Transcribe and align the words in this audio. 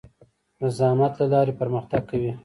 د 0.59 0.61
زحمت 0.77 1.13
له 1.21 1.25
لارې 1.33 1.53
پرمختګ 1.61 2.01
کوي. 2.11 2.31